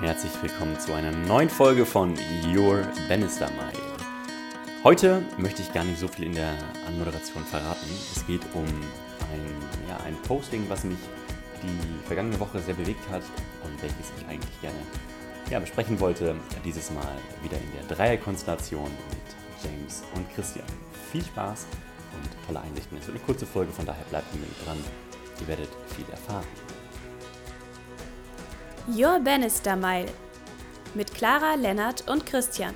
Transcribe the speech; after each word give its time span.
herzlich 0.00 0.32
willkommen 0.40 0.80
zu 0.80 0.94
einer 0.94 1.12
neuen 1.12 1.50
Folge 1.50 1.84
von 1.84 2.16
Your 2.54 2.86
Bannister 3.06 3.50
Mile. 3.50 3.84
Heute 4.82 5.22
möchte 5.36 5.60
ich 5.60 5.74
gar 5.74 5.84
nicht 5.84 5.98
so 5.98 6.08
viel 6.08 6.24
in 6.24 6.34
der 6.34 6.54
Anmoderation 6.86 7.44
verraten. 7.44 7.86
Es 8.10 8.26
geht 8.26 8.40
um 8.54 8.64
ein, 8.64 9.44
ja, 9.90 9.98
ein 10.06 10.16
Posting, 10.22 10.64
was 10.70 10.84
mich 10.84 10.98
die 11.62 12.06
vergangene 12.06 12.40
Woche 12.40 12.60
sehr 12.60 12.72
bewegt 12.72 13.06
hat 13.10 13.22
und 13.62 13.82
welches 13.82 14.10
ich 14.16 14.26
eigentlich 14.26 14.60
gerne 14.62 14.78
ja, 15.50 15.58
besprechen 15.58 16.00
wollte. 16.00 16.34
Dieses 16.64 16.90
Mal 16.92 17.18
wieder 17.42 17.58
in 17.58 17.86
der 17.86 17.94
Dreierkonstellation 17.94 18.90
mit 19.10 19.62
James 19.62 20.02
und 20.14 20.34
Christian. 20.34 20.66
Viel 21.12 21.24
Spaß 21.24 21.66
und 22.14 22.46
tolle 22.46 22.64
Einsichten. 22.64 22.96
Es 22.96 23.06
wird 23.06 23.18
eine 23.18 23.26
kurze 23.26 23.44
Folge, 23.44 23.70
von 23.70 23.84
daher 23.84 24.04
bleibt 24.04 24.32
unbedingt 24.32 24.66
dran. 24.66 24.78
Ihr 25.42 25.48
werdet 25.48 25.68
viel 25.94 26.08
erfahren. 26.10 26.46
Your 28.96 29.20
Bannister 29.20 29.76
Mile 29.76 30.10
mit 30.94 31.14
Clara, 31.14 31.54
Lennart 31.54 32.08
und 32.08 32.26
Christian. 32.26 32.74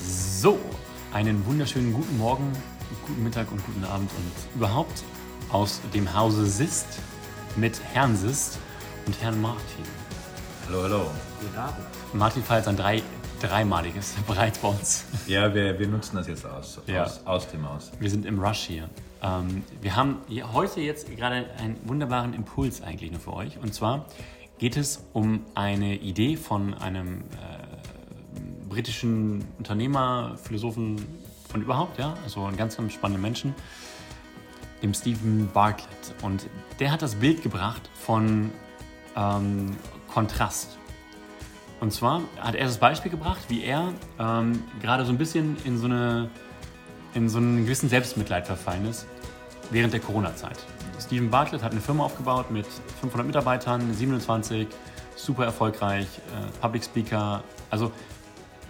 So, 0.00 0.58
einen 1.12 1.44
wunderschönen 1.44 1.92
guten 1.92 2.16
Morgen, 2.16 2.50
guten 3.06 3.22
Mittag 3.22 3.52
und 3.52 3.64
guten 3.66 3.84
Abend 3.84 4.10
und 4.12 4.54
überhaupt 4.54 5.02
aus 5.50 5.82
dem 5.92 6.14
Hause 6.14 6.46
Sist 6.46 6.86
mit 7.56 7.78
Herrn 7.92 8.16
Sist 8.16 8.58
und 9.04 9.20
Herrn 9.20 9.40
Martin. 9.42 10.07
Hallo, 10.68 10.82
hallo. 10.82 11.10
Guten 11.40 11.56
Abend. 11.56 11.86
Martin 12.12 12.42
feiert 12.42 12.64
sein 12.64 12.76
drei, 12.76 13.02
dreimaliges 13.40 14.14
bereits 14.26 14.58
bei 14.58 14.68
uns. 14.68 15.04
Ja, 15.26 15.52
wir, 15.54 15.78
wir 15.78 15.88
nutzen 15.88 16.16
das 16.16 16.26
jetzt 16.28 16.44
aus, 16.44 16.80
Ja. 16.86 17.04
aus, 17.04 17.20
aus 17.24 17.48
dem 17.48 17.64
Aus. 17.64 17.90
Wir 17.98 18.10
sind 18.10 18.26
im 18.26 18.38
Rush 18.38 18.60
hier. 18.66 18.88
Ähm, 19.22 19.64
wir 19.80 19.96
haben 19.96 20.18
hier 20.28 20.52
heute 20.52 20.80
jetzt 20.80 21.10
gerade 21.16 21.46
einen 21.58 21.76
wunderbaren 21.88 22.34
Impuls 22.34 22.82
eigentlich 22.82 23.10
nur 23.10 23.20
für 23.20 23.32
euch. 23.32 23.58
Und 23.58 23.74
zwar 23.74 24.06
geht 24.58 24.76
es 24.76 25.04
um 25.12 25.44
eine 25.54 25.96
Idee 25.96 26.36
von 26.36 26.74
einem 26.74 27.20
äh, 27.20 28.38
britischen 28.68 29.44
Unternehmer, 29.56 30.36
Philosophen 30.42 31.04
von 31.48 31.62
überhaupt, 31.62 31.98
ja, 31.98 32.14
also 32.24 32.44
einen 32.44 32.58
ganz, 32.58 32.76
ganz 32.76 32.92
spannenden 32.92 33.22
Menschen, 33.22 33.54
dem 34.82 34.92
Stephen 34.92 35.48
Bartlett. 35.54 35.88
Und 36.22 36.46
der 36.78 36.92
hat 36.92 37.00
das 37.00 37.14
Bild 37.14 37.42
gebracht 37.42 37.88
von 37.94 38.50
ähm, 39.16 39.76
Kontrast. 40.08 40.78
Und 41.80 41.92
zwar 41.92 42.22
hat 42.38 42.54
er 42.54 42.66
das 42.66 42.78
Beispiel 42.78 43.10
gebracht, 43.10 43.44
wie 43.48 43.62
er 43.62 43.92
ähm, 44.18 44.64
gerade 44.80 45.04
so 45.04 45.12
ein 45.12 45.18
bisschen 45.18 45.56
in 45.64 45.78
so, 45.78 45.86
eine, 45.86 46.28
in 47.14 47.28
so 47.28 47.38
einen 47.38 47.64
gewissen 47.64 47.88
Selbstmitleid 47.88 48.46
verfallen 48.46 48.86
ist 48.86 49.06
während 49.70 49.92
der 49.92 50.00
Corona-Zeit. 50.00 50.58
Stephen 50.98 51.30
Bartlett 51.30 51.62
hat 51.62 51.72
eine 51.72 51.80
Firma 51.80 52.04
aufgebaut 52.04 52.50
mit 52.50 52.66
500 53.00 53.26
Mitarbeitern, 53.26 53.92
27, 53.92 54.66
super 55.14 55.44
erfolgreich, 55.44 56.06
äh, 56.06 56.60
Public 56.60 56.84
Speaker, 56.84 57.42
also 57.70 57.92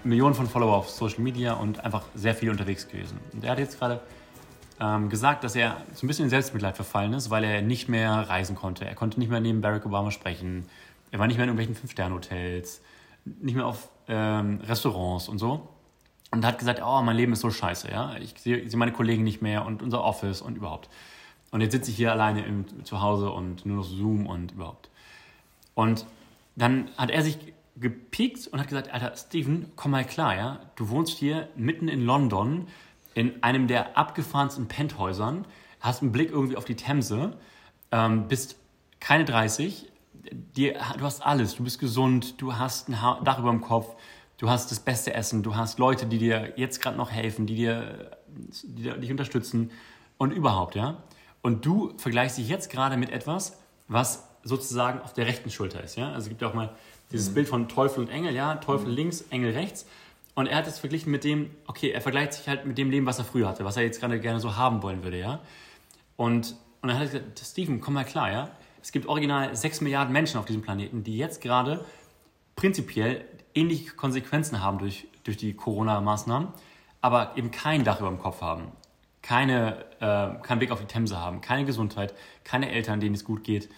Millionen 0.04 0.34
von 0.34 0.46
Follower 0.46 0.76
auf 0.76 0.90
Social 0.90 1.20
Media 1.20 1.54
und 1.54 1.84
einfach 1.84 2.04
sehr 2.14 2.34
viel 2.34 2.50
unterwegs 2.50 2.88
gewesen. 2.88 3.18
Und 3.32 3.44
er 3.44 3.52
hat 3.52 3.58
jetzt 3.58 3.78
gerade 3.78 4.00
ähm, 4.80 5.08
gesagt, 5.08 5.44
dass 5.44 5.56
er 5.56 5.78
so 5.94 6.06
ein 6.06 6.08
bisschen 6.08 6.24
in 6.24 6.30
Selbstmitleid 6.30 6.76
verfallen 6.76 7.12
ist, 7.12 7.30
weil 7.30 7.44
er 7.44 7.62
nicht 7.62 7.88
mehr 7.88 8.12
reisen 8.12 8.54
konnte. 8.54 8.84
Er 8.84 8.94
konnte 8.94 9.18
nicht 9.18 9.30
mehr 9.30 9.40
neben 9.40 9.60
Barack 9.60 9.86
Obama 9.86 10.10
sprechen. 10.10 10.66
Er 11.10 11.18
war 11.18 11.26
nicht 11.26 11.36
mehr 11.36 11.44
in 11.44 11.50
irgendwelchen 11.50 11.74
Fünf-Sterne-Hotels, 11.74 12.82
nicht 13.24 13.54
mehr 13.54 13.66
auf 13.66 13.90
ähm, 14.08 14.60
Restaurants 14.66 15.28
und 15.28 15.38
so. 15.38 15.68
Und 16.30 16.44
hat 16.44 16.58
gesagt, 16.58 16.82
oh, 16.84 17.00
mein 17.02 17.16
Leben 17.16 17.32
ist 17.32 17.40
so 17.40 17.50
scheiße, 17.50 17.90
ja. 17.90 18.16
Ich 18.16 18.34
sehe 18.38 18.68
sehe 18.68 18.78
meine 18.78 18.92
Kollegen 18.92 19.24
nicht 19.24 19.40
mehr 19.40 19.64
und 19.64 19.82
unser 19.82 20.04
Office 20.04 20.42
und 20.42 20.56
überhaupt. 20.56 20.90
Und 21.50 21.62
jetzt 21.62 21.72
sitze 21.72 21.90
ich 21.90 21.96
hier 21.96 22.12
alleine 22.12 22.44
im, 22.44 22.84
zu 22.84 23.00
Hause 23.00 23.30
und 23.30 23.64
nur 23.64 23.78
noch 23.78 23.84
Zoom 23.84 24.26
und 24.26 24.52
überhaupt. 24.52 24.90
Und 25.74 26.04
dann 26.56 26.90
hat 26.98 27.10
er 27.10 27.22
sich 27.22 27.38
gepiekt 27.76 28.46
und 28.48 28.60
hat 28.60 28.68
gesagt, 28.68 28.92
Alter, 28.92 29.16
Steven, 29.16 29.70
komm 29.76 29.92
mal 29.92 30.04
klar, 30.04 30.36
ja. 30.36 30.60
Du 30.76 30.90
wohnst 30.90 31.16
hier 31.16 31.48
mitten 31.56 31.88
in 31.88 32.04
London 32.04 32.66
in 33.14 33.42
einem 33.42 33.66
der 33.66 33.96
abgefahrensten 33.96 34.68
Penthäusern, 34.68 35.46
hast 35.80 36.02
einen 36.02 36.12
Blick 36.12 36.30
irgendwie 36.30 36.56
auf 36.56 36.64
die 36.64 36.76
Themse, 36.76 37.36
ähm, 37.90 38.28
bist 38.28 38.56
keine 39.00 39.24
30, 39.24 39.90
dir, 40.32 40.74
du 40.98 41.04
hast 41.04 41.22
alles, 41.24 41.54
du 41.56 41.64
bist 41.64 41.78
gesund, 41.78 42.40
du 42.40 42.56
hast 42.56 42.88
ein 42.88 43.00
Ha- 43.02 43.20
Dach 43.24 43.38
über 43.38 43.50
dem 43.50 43.60
Kopf, 43.60 43.94
du 44.38 44.48
hast 44.48 44.70
das 44.70 44.80
beste 44.80 45.14
Essen, 45.14 45.42
du 45.42 45.56
hast 45.56 45.78
Leute, 45.78 46.06
die 46.06 46.18
dir 46.18 46.52
jetzt 46.56 46.80
gerade 46.80 46.96
noch 46.96 47.10
helfen, 47.10 47.46
die 47.46 47.56
dir, 47.56 48.18
die 48.64 48.90
dich 48.90 49.10
unterstützen 49.10 49.70
und 50.16 50.32
überhaupt, 50.32 50.74
ja. 50.74 51.02
Und 51.42 51.64
du 51.64 51.92
vergleichst 51.98 52.38
dich 52.38 52.48
jetzt 52.48 52.70
gerade 52.70 52.96
mit 52.96 53.10
etwas, 53.10 53.58
was 53.88 54.28
sozusagen 54.42 55.00
auf 55.00 55.12
der 55.12 55.26
rechten 55.26 55.50
Schulter 55.50 55.82
ist, 55.82 55.96
ja. 55.96 56.08
Also 56.08 56.24
es 56.24 56.28
gibt 56.28 56.42
ja 56.42 56.48
auch 56.48 56.54
mal 56.54 56.70
dieses 57.10 57.32
Bild 57.32 57.48
von 57.48 57.68
Teufel 57.68 58.00
und 58.04 58.10
Engel, 58.10 58.34
ja, 58.34 58.56
Teufel 58.56 58.90
links, 58.90 59.22
Engel 59.30 59.52
rechts. 59.52 59.86
Und 60.34 60.46
er 60.46 60.58
hat 60.58 60.66
es 60.66 60.78
verglichen 60.78 61.10
mit 61.10 61.24
dem, 61.24 61.50
okay, 61.66 61.90
er 61.90 62.00
vergleicht 62.00 62.34
sich 62.34 62.48
halt 62.48 62.64
mit 62.64 62.78
dem 62.78 62.90
Leben, 62.90 63.06
was 63.06 63.18
er 63.18 63.24
früher 63.24 63.48
hatte, 63.48 63.64
was 63.64 63.76
er 63.76 63.82
jetzt 63.82 63.98
gerade 63.98 64.20
gerne 64.20 64.38
so 64.40 64.56
haben 64.56 64.82
wollen 64.82 65.02
würde, 65.02 65.18
ja. 65.18 65.40
Und, 66.16 66.54
und 66.80 66.88
dann 66.88 66.94
hat 66.98 67.06
er 67.12 67.20
gesagt, 67.20 67.40
Steven, 67.44 67.80
komm 67.80 67.94
mal 67.94 68.04
klar, 68.04 68.30
ja. 68.30 68.50
Es 68.88 68.92
gibt 68.92 69.04
original 69.04 69.54
6 69.54 69.82
Milliarden 69.82 70.14
Menschen 70.14 70.40
auf 70.40 70.46
diesem 70.46 70.62
Planeten, 70.62 71.04
die 71.04 71.18
jetzt 71.18 71.42
gerade 71.42 71.84
prinzipiell 72.56 73.22
ähnliche 73.54 73.90
Konsequenzen 73.90 74.62
haben 74.62 74.78
durch, 74.78 75.06
durch 75.24 75.36
die 75.36 75.52
Corona-Maßnahmen, 75.52 76.48
aber 77.02 77.36
eben 77.36 77.50
kein 77.50 77.84
Dach 77.84 78.00
über 78.00 78.08
dem 78.08 78.18
Kopf 78.18 78.40
haben, 78.40 78.72
keine, 79.20 79.84
äh, 80.00 80.42
keinen 80.42 80.58
Blick 80.58 80.70
auf 80.70 80.80
die 80.80 80.86
Themse 80.86 81.20
haben, 81.20 81.42
keine 81.42 81.66
Gesundheit, 81.66 82.14
keine 82.44 82.70
Eltern, 82.70 82.98
denen 82.98 83.14
es 83.14 83.26
gut 83.26 83.44
geht. 83.44 83.68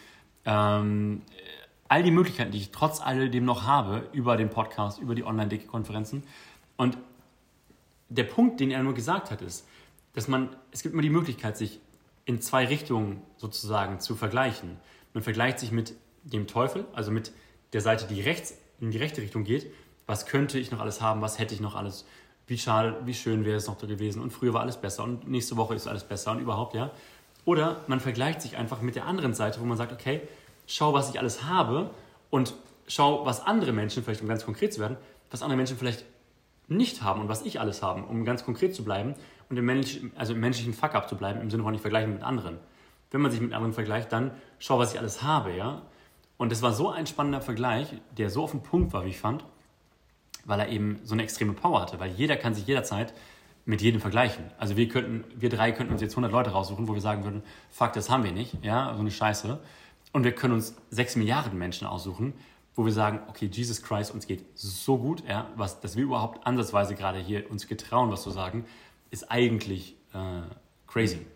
Ähm, 0.44 1.22
all 1.88 2.04
die 2.04 2.12
Möglichkeiten, 2.12 2.52
die 2.52 2.58
ich 2.58 2.70
trotz 2.70 3.00
alledem 3.00 3.44
noch 3.44 3.66
habe, 3.66 4.08
über 4.12 4.36
den 4.36 4.48
Podcast, 4.48 5.00
über 5.00 5.16
die 5.16 5.24
Online-Konferenzen. 5.24 6.22
Und 6.76 6.96
der 8.10 8.22
Punkt, 8.22 8.60
den 8.60 8.70
er 8.70 8.84
nur 8.84 8.94
gesagt 8.94 9.32
hat, 9.32 9.42
ist, 9.42 9.66
dass 10.12 10.28
man, 10.28 10.54
es 10.70 10.84
gibt 10.84 10.92
immer 10.92 11.02
die 11.02 11.10
Möglichkeit, 11.10 11.56
sich 11.56 11.80
in 12.26 12.40
zwei 12.40 12.64
Richtungen 12.66 13.22
sozusagen 13.38 13.98
zu 13.98 14.14
vergleichen. 14.14 14.78
Man 15.12 15.22
vergleicht 15.22 15.58
sich 15.58 15.72
mit 15.72 15.94
dem 16.22 16.46
Teufel, 16.46 16.84
also 16.92 17.10
mit 17.10 17.32
der 17.72 17.80
Seite, 17.80 18.06
die 18.06 18.20
rechts 18.20 18.54
in 18.80 18.90
die 18.90 18.98
rechte 18.98 19.22
Richtung 19.22 19.44
geht. 19.44 19.70
Was 20.06 20.26
könnte 20.26 20.58
ich 20.58 20.70
noch 20.70 20.80
alles 20.80 21.00
haben? 21.00 21.22
Was 21.22 21.38
hätte 21.38 21.54
ich 21.54 21.60
noch 21.60 21.74
alles? 21.74 22.04
Wie 22.46 22.58
schade, 22.58 22.96
wie 23.04 23.14
schön 23.14 23.44
wäre 23.44 23.56
es 23.56 23.66
noch 23.66 23.78
da 23.78 23.86
gewesen? 23.86 24.22
Und 24.22 24.32
früher 24.32 24.52
war 24.52 24.62
alles 24.62 24.76
besser 24.76 25.04
und 25.04 25.28
nächste 25.28 25.56
Woche 25.56 25.74
ist 25.74 25.86
alles 25.86 26.04
besser 26.04 26.32
und 26.32 26.40
überhaupt, 26.40 26.74
ja. 26.74 26.90
Oder 27.44 27.84
man 27.86 28.00
vergleicht 28.00 28.42
sich 28.42 28.56
einfach 28.56 28.80
mit 28.82 28.96
der 28.96 29.06
anderen 29.06 29.34
Seite, 29.34 29.60
wo 29.60 29.64
man 29.64 29.76
sagt, 29.76 29.92
okay, 29.92 30.20
schau, 30.66 30.92
was 30.92 31.10
ich 31.10 31.18
alles 31.18 31.44
habe 31.44 31.90
und 32.28 32.54
schau, 32.86 33.24
was 33.24 33.46
andere 33.46 33.72
Menschen, 33.72 34.02
vielleicht 34.02 34.22
um 34.22 34.28
ganz 34.28 34.44
konkret 34.44 34.74
zu 34.74 34.80
werden, 34.80 34.96
was 35.30 35.42
andere 35.42 35.56
Menschen 35.56 35.76
vielleicht 35.76 36.04
nicht 36.68 37.02
haben 37.02 37.20
und 37.20 37.28
was 37.28 37.42
ich 37.42 37.60
alles 37.60 37.82
habe, 37.82 38.02
um 38.02 38.24
ganz 38.24 38.44
konkret 38.44 38.74
zu 38.74 38.84
bleiben 38.84 39.14
und 39.48 39.56
im, 39.56 39.64
Mensch, 39.64 40.00
also 40.16 40.34
im 40.34 40.40
menschlichen 40.40 40.74
Fuck-up 40.74 41.08
zu 41.08 41.16
bleiben, 41.16 41.40
im 41.40 41.50
Sinne 41.50 41.62
von 41.62 41.72
nicht 41.72 41.82
vergleichen 41.82 42.12
mit 42.14 42.22
anderen. 42.22 42.58
Wenn 43.10 43.20
man 43.20 43.30
sich 43.30 43.40
mit 43.40 43.52
anderen 43.52 43.72
vergleicht, 43.72 44.12
dann 44.12 44.32
schau, 44.58 44.78
was 44.78 44.92
ich 44.92 44.98
alles 44.98 45.22
habe, 45.22 45.54
ja. 45.54 45.82
Und 46.36 46.52
das 46.52 46.62
war 46.62 46.72
so 46.72 46.88
ein 46.88 47.06
spannender 47.06 47.40
Vergleich, 47.40 47.88
der 48.16 48.30
so 48.30 48.44
auf 48.44 48.52
den 48.52 48.62
Punkt 48.62 48.92
war, 48.92 49.04
wie 49.04 49.10
ich 49.10 49.18
fand, 49.18 49.44
weil 50.44 50.60
er 50.60 50.68
eben 50.68 51.00
so 51.04 51.14
eine 51.14 51.22
extreme 51.22 51.52
Power 51.52 51.82
hatte, 51.82 52.00
weil 52.00 52.10
jeder 52.12 52.36
kann 52.36 52.54
sich 52.54 52.66
jederzeit 52.66 53.12
mit 53.66 53.82
jedem 53.82 54.00
vergleichen. 54.00 54.44
Also 54.58 54.76
wir 54.76 54.88
könnten, 54.88 55.24
wir 55.38 55.48
drei 55.50 55.72
könnten 55.72 55.92
uns 55.92 56.00
jetzt 56.00 56.12
100 56.12 56.32
Leute 56.32 56.50
raussuchen, 56.50 56.88
wo 56.88 56.94
wir 56.94 57.00
sagen 57.00 57.24
würden, 57.24 57.42
fuck, 57.70 57.92
das 57.92 58.08
haben 58.08 58.24
wir 58.24 58.32
nicht, 58.32 58.64
ja, 58.64 58.94
so 58.94 59.00
eine 59.00 59.10
Scheiße. 59.10 59.60
Und 60.12 60.24
wir 60.24 60.32
können 60.32 60.54
uns 60.54 60.74
6 60.90 61.16
Milliarden 61.16 61.58
Menschen 61.58 61.86
aussuchen, 61.86 62.34
wo 62.74 62.84
wir 62.84 62.92
sagen, 62.92 63.20
okay, 63.28 63.48
Jesus 63.52 63.82
Christ, 63.82 64.12
uns 64.12 64.26
geht 64.26 64.44
so 64.54 64.98
gut, 64.98 65.22
ja, 65.28 65.46
was, 65.56 65.80
dass 65.80 65.96
wir 65.96 66.04
überhaupt 66.04 66.46
ansatzweise 66.46 66.94
gerade 66.94 67.18
hier 67.18 67.50
uns 67.50 67.66
getrauen, 67.66 68.10
was 68.10 68.22
zu 68.22 68.30
sagen, 68.30 68.64
ist 69.10 69.30
eigentlich 69.30 69.96
äh, 70.14 70.42
crazy. 70.86 71.26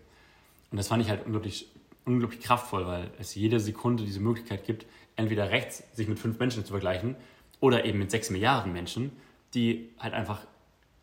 Und 0.74 0.78
das 0.78 0.88
fand 0.88 1.00
ich 1.04 1.08
halt 1.08 1.24
unglaublich, 1.24 1.68
unglaublich 2.04 2.40
kraftvoll, 2.40 2.84
weil 2.84 3.08
es 3.20 3.32
jede 3.36 3.60
Sekunde 3.60 4.02
diese 4.02 4.18
Möglichkeit 4.18 4.64
gibt, 4.66 4.86
entweder 5.14 5.48
rechts 5.50 5.84
sich 5.92 6.08
mit 6.08 6.18
fünf 6.18 6.36
Menschen 6.40 6.64
zu 6.64 6.72
vergleichen 6.72 7.14
oder 7.60 7.84
eben 7.84 8.00
mit 8.00 8.10
sechs 8.10 8.28
Milliarden 8.28 8.72
Menschen, 8.72 9.12
die 9.54 9.90
halt 10.00 10.14
einfach, 10.14 10.40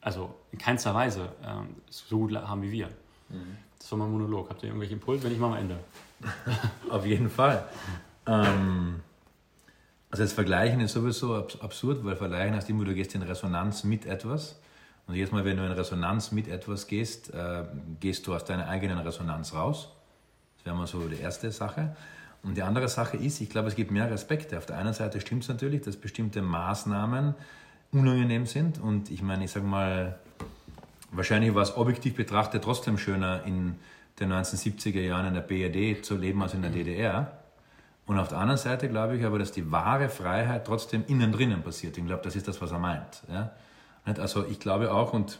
also 0.01 0.35
in 0.51 0.57
keinster 0.59 0.93
Weise 0.93 1.31
ähm, 1.45 1.69
so 1.89 2.17
gut 2.17 2.35
haben 2.35 2.61
wie 2.63 2.71
wir. 2.73 2.89
Das 3.79 3.89
war 3.93 3.99
mein 3.99 4.11
Monolog. 4.11 4.49
Habt 4.49 4.61
ihr 4.63 4.67
irgendwelche 4.67 4.91
Impulse? 4.95 5.23
Wenn 5.23 5.31
ich 5.31 5.39
mal 5.39 5.53
am 5.53 5.57
Ende. 5.57 5.79
Auf 6.89 7.05
jeden 7.05 7.29
Fall. 7.29 7.63
Ähm, 8.27 8.99
also 10.09 10.23
das 10.23 10.33
Vergleichen 10.33 10.81
ist 10.81 10.91
sowieso 10.91 11.35
abs- 11.35 11.61
absurd, 11.61 12.03
weil 12.03 12.17
Vergleichen 12.17 12.55
heißt 12.55 12.69
immer, 12.69 12.83
du 12.83 12.93
gehst 12.93 13.15
in 13.15 13.21
Resonanz 13.21 13.85
mit 13.85 14.05
etwas. 14.05 14.59
Und 15.07 15.15
jedes 15.15 15.31
Mal, 15.31 15.43
wenn 15.45 15.57
du 15.57 15.65
in 15.65 15.71
Resonanz 15.71 16.31
mit 16.31 16.47
etwas 16.47 16.87
gehst, 16.87 17.33
äh, 17.33 17.63
gehst 17.99 18.27
du 18.27 18.33
aus 18.33 18.45
deiner 18.45 18.67
eigenen 18.67 18.99
Resonanz 18.99 19.53
raus. 19.53 19.89
Das 20.57 20.65
wäre 20.65 20.75
mal 20.75 20.87
so 20.87 21.07
die 21.07 21.19
erste 21.19 21.51
Sache. 21.51 21.95
Und 22.43 22.55
die 22.55 22.63
andere 22.63 22.87
Sache 22.87 23.17
ist, 23.17 23.41
ich 23.41 23.49
glaube, 23.49 23.67
es 23.67 23.75
gibt 23.75 23.91
mehrere 23.91 24.13
Aspekte. 24.13 24.57
Auf 24.57 24.65
der 24.65 24.77
einen 24.77 24.93
Seite 24.93 25.21
stimmt 25.21 25.43
es 25.43 25.49
natürlich, 25.49 25.81
dass 25.81 25.95
bestimmte 25.95 26.41
Maßnahmen 26.41 27.35
unangenehm 27.91 28.45
sind. 28.45 28.79
Und 28.79 29.11
ich 29.11 29.21
meine, 29.21 29.45
ich 29.45 29.51
sage 29.51 29.65
mal, 29.65 30.17
wahrscheinlich 31.11 31.53
war 31.53 31.63
es 31.63 31.75
objektiv 31.75 32.15
betrachtet 32.15 32.63
trotzdem 32.63 32.97
schöner, 32.97 33.43
in 33.45 33.75
den 34.19 34.31
1970er 34.31 35.01
Jahren 35.01 35.27
in 35.27 35.33
der 35.33 35.41
BRD 35.41 36.03
zu 36.03 36.15
leben 36.15 36.41
als 36.41 36.53
in 36.53 36.61
der 36.61 36.71
DDR. 36.71 37.39
Und 38.07 38.17
auf 38.17 38.27
der 38.27 38.39
anderen 38.39 38.57
Seite 38.57 38.89
glaube 38.89 39.17
ich 39.17 39.23
aber, 39.23 39.39
dass 39.39 39.51
die 39.51 39.71
wahre 39.71 40.09
Freiheit 40.09 40.65
trotzdem 40.65 41.03
innen 41.07 41.31
drinnen 41.31 41.61
passiert. 41.63 41.97
Ich 41.97 42.05
glaube, 42.05 42.23
das 42.23 42.35
ist 42.35 42.47
das, 42.47 42.61
was 42.61 42.71
er 42.71 42.79
meint. 42.79 43.23
Ja? 43.31 43.51
Also 44.05 44.45
ich 44.45 44.59
glaube 44.59 44.91
auch, 44.91 45.13
und 45.13 45.39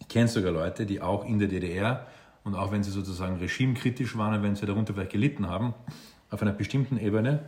ich 0.00 0.08
kenne 0.08 0.28
sogar 0.28 0.52
Leute, 0.52 0.86
die 0.86 1.00
auch 1.00 1.24
in 1.24 1.38
der 1.38 1.48
DDR 1.48 2.06
und 2.44 2.54
auch 2.54 2.72
wenn 2.72 2.82
sie 2.82 2.90
sozusagen 2.90 3.36
regimekritisch 3.36 4.16
waren 4.16 4.34
und 4.34 4.42
wenn 4.42 4.56
sie 4.56 4.66
darunter 4.66 4.94
vielleicht 4.94 5.12
gelitten 5.12 5.48
haben, 5.48 5.74
auf 6.30 6.42
einer 6.42 6.52
bestimmten 6.52 6.98
Ebene 6.98 7.44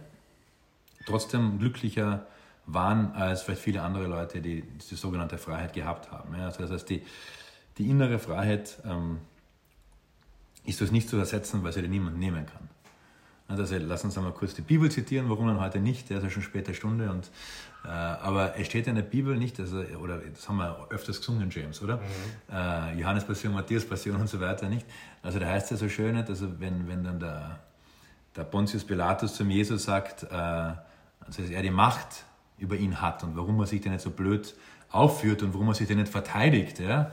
trotzdem 1.06 1.58
glücklicher 1.58 2.26
waren 2.66 3.12
als 3.12 3.42
vielleicht 3.42 3.62
viele 3.62 3.82
andere 3.82 4.06
Leute, 4.06 4.40
die 4.40 4.62
die 4.62 4.94
sogenannte 4.94 5.38
Freiheit 5.38 5.72
gehabt 5.72 6.12
haben. 6.12 6.34
Also 6.36 6.62
das 6.62 6.70
heißt, 6.70 6.90
die, 6.90 7.02
die 7.78 7.90
innere 7.90 8.18
Freiheit 8.18 8.78
ähm, 8.84 9.18
ist 10.64 10.80
das 10.80 10.92
nicht 10.92 11.08
zu 11.08 11.16
ersetzen, 11.16 11.64
weil 11.64 11.72
sie 11.72 11.82
dir 11.82 11.88
niemand 11.88 12.18
nehmen 12.18 12.46
kann. 12.46 12.68
Also 13.58 13.76
lass 13.78 14.04
uns 14.04 14.16
einmal 14.16 14.32
kurz 14.32 14.54
die 14.54 14.62
Bibel 14.62 14.90
zitieren, 14.90 15.28
warum 15.28 15.46
dann 15.46 15.60
heute 15.60 15.78
nicht, 15.78 16.10
der 16.10 16.18
ist 16.18 16.24
ja 16.24 16.30
schon 16.30 16.42
späte 16.42 16.74
Stunde. 16.74 17.10
Und, 17.10 17.30
äh, 17.84 17.88
aber 17.88 18.58
es 18.58 18.66
steht 18.66 18.86
in 18.86 18.94
der 18.94 19.02
Bibel 19.02 19.36
nicht, 19.36 19.60
also, 19.60 19.80
oder 20.00 20.18
das 20.18 20.48
haben 20.48 20.56
wir 20.56 20.86
öfters 20.90 21.18
gesungen, 21.18 21.50
James, 21.50 21.82
oder? 21.82 21.96
Mhm. 21.96 22.02
Äh, 22.50 23.00
Johannes 23.00 23.24
Passion, 23.24 23.52
Matthäus 23.52 23.84
Passion 23.84 24.16
und 24.16 24.28
so 24.28 24.40
weiter, 24.40 24.68
nicht? 24.68 24.86
Also 25.22 25.38
da 25.38 25.46
heißt 25.46 25.66
es 25.66 25.80
ja 25.80 25.86
so 25.86 25.88
schön, 25.90 26.16
also 26.16 26.48
wenn, 26.60 26.88
wenn 26.88 27.04
dann 27.04 27.20
der, 27.20 27.58
der 28.36 28.44
Pontius 28.44 28.84
Pilatus 28.84 29.34
zum 29.34 29.50
Jesus 29.50 29.84
sagt, 29.84 30.24
äh, 30.24 30.26
also 30.34 31.42
dass 31.42 31.50
er 31.50 31.62
die 31.62 31.70
Macht 31.70 32.24
über 32.58 32.76
ihn 32.76 33.00
hat 33.00 33.22
und 33.22 33.36
warum 33.36 33.60
er 33.60 33.66
sich 33.66 33.80
denn 33.80 33.92
nicht 33.92 34.02
so 34.02 34.10
blöd 34.10 34.54
aufführt 34.90 35.42
und 35.42 35.52
warum 35.52 35.68
er 35.68 35.74
sich 35.74 35.88
denn 35.88 35.98
nicht 35.98 36.10
verteidigt. 36.10 36.78
Ja? 36.78 37.10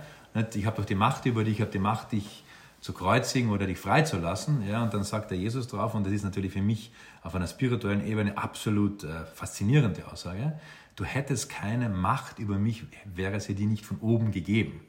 Ich 0.53 0.65
habe 0.65 0.77
doch 0.77 0.85
die 0.85 0.95
Macht 0.95 1.25
über 1.25 1.43
dich, 1.43 1.55
ich 1.55 1.61
habe 1.61 1.71
die 1.71 1.79
Macht, 1.79 2.11
dich 2.11 2.43
zu 2.81 2.93
kreuzigen 2.93 3.49
oder 3.49 3.65
dich 3.65 3.77
freizulassen. 3.77 4.67
Ja, 4.67 4.83
und 4.83 4.93
dann 4.93 5.03
sagt 5.03 5.31
der 5.31 5.37
Jesus 5.37 5.67
drauf, 5.67 5.93
und 5.95 6.05
das 6.05 6.13
ist 6.13 6.23
natürlich 6.23 6.53
für 6.53 6.61
mich 6.61 6.91
auf 7.21 7.35
einer 7.35 7.47
spirituellen 7.47 8.05
Ebene 8.05 8.37
absolut 8.37 9.03
äh, 9.03 9.25
faszinierende 9.25 10.07
Aussage. 10.07 10.59
Du 10.95 11.03
hättest 11.03 11.49
keine 11.49 11.89
Macht 11.89 12.39
über 12.39 12.57
mich, 12.57 12.85
wäre 13.05 13.39
sie 13.39 13.55
dir 13.55 13.67
nicht 13.67 13.85
von 13.85 13.99
oben 13.99 14.31
gegeben. 14.31 14.81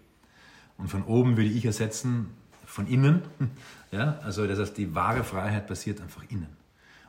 Und 0.77 0.89
von 0.89 1.05
oben 1.05 1.37
würde 1.37 1.51
ich 1.51 1.65
ersetzen, 1.65 2.31
von 2.65 2.87
innen. 2.87 3.23
Ja, 3.93 4.21
also 4.23 4.47
das 4.47 4.61
heißt, 4.61 4.79
die 4.79 4.95
wahre 4.95 5.25
Freiheit 5.25 5.67
passiert 5.67 6.01
einfach 6.01 6.23
innen. 6.29 6.57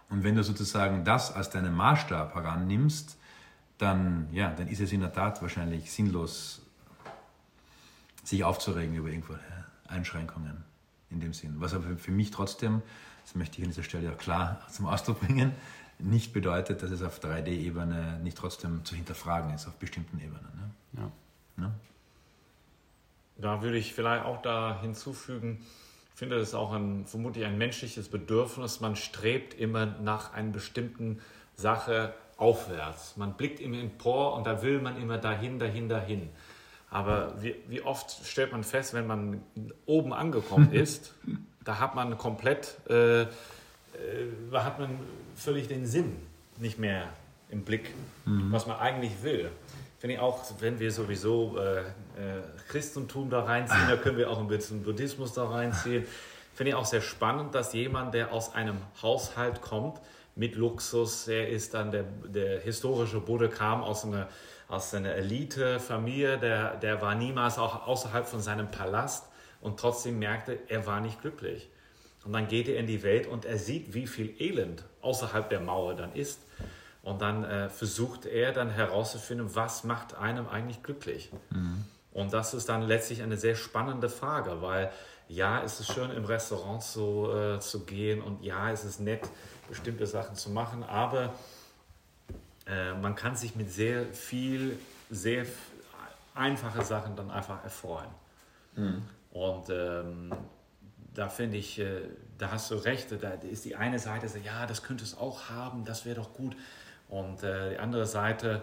Und 0.10 0.24
wenn 0.24 0.34
du 0.34 0.44
sozusagen 0.44 1.06
das 1.06 1.32
als 1.32 1.52
deinen 1.52 1.76
Maßstab 1.76 2.34
herannimmst, 2.34 3.20
dann, 3.78 4.28
ja, 4.32 4.50
dann 4.50 4.68
ist 4.68 4.82
es 4.82 4.92
in 4.92 5.02
der 5.02 5.14
Tat 5.14 5.44
wahrscheinlich 5.44 5.92
sinnlos, 5.92 6.64
sich 8.24 8.44
aufzuregen 8.44 8.96
über 8.96 9.10
irgendwelche 9.10 9.44
Einschränkungen 9.88 10.71
in 11.12 11.20
dem 11.20 11.34
Sinn. 11.34 11.56
Was 11.58 11.74
aber 11.74 11.98
für 11.98 12.12
mich 12.12 12.32
trotzdem, 12.32 12.82
das 13.24 13.36
möchte 13.36 13.58
ich 13.58 13.64
an 13.64 13.70
dieser 13.70 13.84
Stelle 13.84 14.12
auch 14.12 14.18
klar 14.18 14.62
zum 14.70 14.88
Ausdruck 14.88 15.20
bringen, 15.22 15.54
nicht 16.00 16.34
bedeutet, 16.34 16.82
dass 16.82 16.92
es 16.92 17.04
auf 17.04 17.20
3D-Ebene 17.20 18.20
nicht 18.24 18.38
trotzdem 18.38 18.84
zu 18.86 18.96
hinterfragen 18.96 19.54
ist, 19.54 19.68
auf 19.68 19.76
bestimmten 19.76 20.18
Ebenen. 20.20 20.50
Ne? 20.56 21.02
Ja. 21.02 21.12
Ne? 21.64 21.72
Da 23.38 23.62
würde 23.62 23.78
ich 23.78 23.94
vielleicht 23.94 24.26
auch 24.26 24.42
da 24.42 24.80
hinzufügen, 24.82 25.66
ich 26.14 26.20
finde 26.20 26.38
das 26.38 26.50
ist 26.50 26.54
auch 26.54 26.72
ein, 26.74 27.06
vermutlich 27.08 27.46
ein 27.46 27.58
menschliches 27.58 28.10
Bedürfnis. 28.10 28.80
Man 28.80 28.96
strebt 28.96 29.56
immer 29.56 29.88
nach 29.88 30.34
einer 30.34 30.52
bestimmten 30.52 31.20
Sache 31.56 32.14
aufwärts. 32.38 33.18
Man 33.18 33.36
blickt 33.38 33.60
immer 33.60 33.80
empor 33.80 34.36
und 34.36 34.46
da 34.46 34.62
will 34.62 34.82
man 34.82 35.02
immer 35.02 35.18
dahin, 35.18 35.58
dahin, 35.58 35.90
dahin. 35.90 36.30
Aber 36.92 37.42
wie, 37.42 37.56
wie 37.70 37.82
oft 37.82 38.12
stellt 38.26 38.52
man 38.52 38.66
fest, 38.66 38.94
wenn 38.94 39.08
man 39.08 39.42
oben 39.86 40.14
angekommen 40.14 40.72
ist, 40.74 41.16
da 41.64 41.80
hat 41.80 41.96
man 41.96 42.18
komplett, 42.18 42.76
äh, 42.90 43.22
äh, 43.22 43.28
da 44.52 44.66
hat 44.66 44.78
man 44.78 45.00
völlig 45.36 45.70
den 45.70 45.86
Sinn 45.86 46.18
nicht 46.58 46.78
mehr 46.78 47.08
im 47.50 47.64
Blick, 47.64 47.94
mhm. 48.26 48.52
was 48.52 48.68
man 48.68 48.78
eigentlich 48.78 49.24
will. 49.24 49.50
Finde 50.00 50.16
ich 50.16 50.20
auch, 50.20 50.44
wenn 50.60 50.80
wir 50.80 50.92
sowieso 50.92 51.58
äh, 51.58 51.80
äh, 51.80 51.84
Christentum 52.68 53.30
da 53.30 53.44
reinziehen, 53.44 53.88
da 53.88 53.96
können 53.96 54.18
wir 54.18 54.30
auch 54.30 54.40
ein 54.40 54.48
bisschen 54.48 54.84
Buddhismus 54.84 55.34
da 55.34 55.46
reinziehen. 55.46 56.06
Finde 56.54 56.72
ich 56.72 56.76
auch 56.76 56.86
sehr 56.86 57.02
spannend, 57.02 57.56
dass 57.56 57.72
jemand, 57.72 58.14
der 58.14 58.34
aus 58.34 58.54
einem 58.54 58.78
Haushalt 59.02 59.62
kommt, 59.62 60.02
mit 60.36 60.56
Luxus, 60.56 61.28
er 61.28 61.50
ist 61.50 61.74
dann 61.74 61.92
der, 61.92 62.04
der 62.04 62.60
historische 62.62 63.20
Buddha, 63.20 63.48
kam 63.48 63.84
aus 63.84 64.04
einer 64.04 64.28
aus 64.72 64.94
einer 64.94 65.14
Elite-Familie, 65.16 66.40
der, 66.40 66.78
der 66.78 67.02
war 67.02 67.14
niemals 67.14 67.58
auch 67.58 67.86
außerhalb 67.88 68.26
von 68.26 68.40
seinem 68.40 68.72
Palast 68.72 69.26
und 69.60 69.80
trotzdem 69.80 70.18
merkte, 70.18 70.60
er 70.70 70.88
war 70.88 71.02
nicht 71.02 71.22
glücklich. 71.22 71.70
Und 72.24 72.34
dann 72.34 72.48
geht 72.48 72.70
er 72.70 72.78
in 72.78 72.88
die 72.88 73.04
Welt 73.04 73.28
und 73.28 73.44
er 73.46 73.58
sieht, 73.58 73.94
wie 73.94 74.08
viel 74.08 74.34
Elend 74.40 74.86
außerhalb 75.02 75.50
der 75.50 75.60
Mauer 75.60 75.96
dann 75.96 76.14
ist. 76.14 76.40
Und 77.04 77.22
dann 77.22 77.44
äh, 77.44 77.68
versucht 77.68 78.26
er 78.26 78.54
dann 78.54 78.70
herauszufinden, 78.70 79.56
was 79.56 79.84
macht 79.84 80.16
einem 80.16 80.48
eigentlich 80.48 80.84
glücklich. 80.84 81.32
Mhm. 81.50 81.84
Und 82.14 82.32
das 82.32 82.54
ist 82.54 82.70
dann 82.70 82.84
letztlich 82.84 83.24
eine 83.24 83.38
sehr 83.38 83.56
spannende 83.56 84.08
Frage, 84.08 84.62
weil 84.62 84.92
ja, 85.28 85.64
es 85.64 85.80
ist 85.80 85.92
schön 85.94 86.12
im 86.12 86.26
Restaurant 86.26 86.84
so, 86.84 87.36
äh, 87.36 87.60
zu 87.60 87.86
gehen 87.86 88.22
und 88.22 88.44
ja, 88.44 88.70
es 88.72 88.86
ist 88.86 89.00
nett, 89.00 89.28
bestimmte 89.68 90.06
Sachen 90.06 90.36
zu 90.36 90.50
machen, 90.50 90.84
aber 90.84 91.34
äh, 92.68 92.94
man 92.94 93.16
kann 93.16 93.36
sich 93.36 93.56
mit 93.56 93.72
sehr 93.72 94.06
viel, 94.14 94.78
sehr 95.10 95.46
einfache 96.34 96.84
Sachen 96.84 97.16
dann 97.16 97.32
einfach 97.32 97.64
erfreuen. 97.64 98.10
Mhm. 98.76 99.04
Und 99.32 99.70
ähm, 99.70 100.32
da 101.14 101.30
finde 101.30 101.58
ich, 101.58 101.80
äh, 101.80 102.02
da 102.38 102.52
hast 102.52 102.72
du 102.72 102.76
recht, 102.76 103.12
da 103.22 103.30
ist 103.30 103.66
die 103.66 103.76
eine 103.76 104.00
Seite, 104.00 104.28
so, 104.28 104.38
ja, 104.38 104.66
das 104.66 104.84
könnte 104.84 105.04
es 105.04 105.18
auch 105.18 105.50
haben, 105.50 105.86
das 105.86 106.06
wäre 106.06 106.16
doch 106.16 106.34
gut. 106.34 106.56
Und 107.10 107.44
äh, 107.44 107.72
die 107.72 107.78
andere 107.78 108.06
Seite 108.06 108.62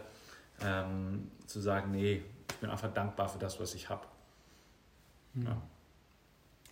ähm, 0.62 1.30
zu 1.46 1.60
sagen, 1.60 1.92
nee, 1.92 2.22
ich 2.50 2.56
bin 2.56 2.70
einfach 2.70 2.92
dankbar 2.92 3.28
für 3.28 3.38
das, 3.38 3.60
was 3.60 3.74
ich 3.74 3.88
habe. 3.88 4.06
Mhm. 5.34 5.46
Ja. 5.46 5.56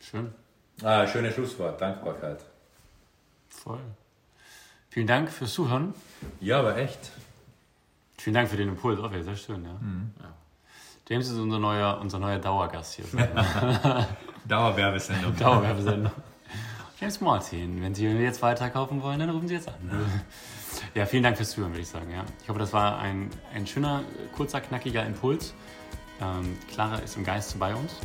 Schön. 0.01 0.35
Ah, 0.83 1.07
schönes 1.07 1.35
Schlusswort, 1.35 1.81
Dankbarkeit. 1.81 2.45
Voll. 3.49 3.81
Vielen 4.97 5.09
Dank 5.09 5.31
fürs 5.31 5.53
Zuhören. 5.53 5.93
Ja, 6.41 6.59
aber 6.61 6.79
echt. 6.79 6.99
Vielen 8.17 8.33
Dank 8.33 8.49
für 8.49 8.57
den 8.57 8.69
Impuls, 8.69 8.99
auch 8.99 9.13
sehr 9.13 9.37
schön, 9.37 9.63
ja. 9.63 9.75
Mhm. 9.79 10.11
ja. 10.19 10.33
James 11.07 11.29
ist 11.29 11.39
unser 11.39 11.59
neuer, 11.59 11.99
unser 12.01 12.19
neuer 12.19 12.39
Dauergast 12.39 12.95
hier. 12.95 13.05
Dauerwerbesendung. 14.49 15.37
Dauerwerbesendung. 15.37 16.13
James 16.99 17.21
Martin, 17.21 17.83
wenn 17.83 17.95
Sie 17.95 18.07
jetzt 18.07 18.41
weiterkaufen 18.41 19.03
wollen, 19.03 19.19
dann 19.19 19.29
rufen 19.29 19.49
Sie 19.49 19.57
jetzt 19.57 19.69
an. 19.69 19.75
Ja, 20.95 21.05
vielen 21.05 21.25
Dank 21.25 21.37
fürs 21.37 21.51
Zuhören, 21.51 21.73
würde 21.73 21.83
ich 21.83 21.89
sagen. 21.89 22.11
Ja. 22.11 22.25
Ich 22.43 22.49
hoffe, 22.49 22.59
das 22.59 22.73
war 22.73 22.99
ein, 22.99 23.29
ein 23.55 23.67
schöner, 23.67 24.03
kurzer, 24.35 24.63
knackiger 24.63 25.05
Impuls. 25.05 25.53
Ähm, 26.23 26.57
Clara 26.73 26.97
ist 27.01 27.19
im 27.19 27.25
Geist 27.25 27.59
bei 27.59 27.75
uns. 27.75 27.97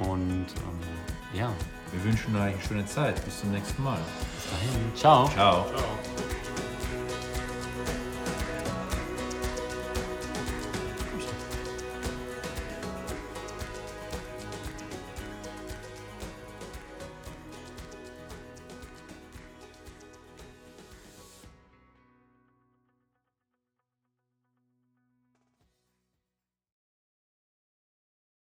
Und 0.00 0.46
ähm, 0.48 1.38
ja. 1.38 1.52
Wir 1.94 2.04
wünschen 2.10 2.34
euch 2.34 2.42
eine 2.42 2.62
schöne 2.66 2.86
Zeit. 2.86 3.24
Bis 3.24 3.40
zum 3.40 3.52
nächsten 3.52 3.82
Mal. 3.82 3.98
Bis 4.34 4.50
dahin. 4.50 4.96
Ciao. 4.96 5.28
Ciao. 5.28 5.66
Ciao. 5.70 6.23